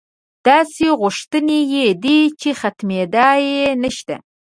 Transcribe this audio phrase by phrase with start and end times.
[0.47, 4.15] داسې غوښتنې یې دي چې ختمېدا یې نشته.